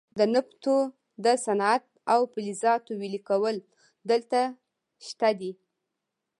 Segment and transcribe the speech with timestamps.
[0.19, 0.75] د نفتو
[1.23, 3.55] د صنعت او فلزاتو ویلې کول
[4.09, 4.41] دلته
[5.07, 5.51] شته دي.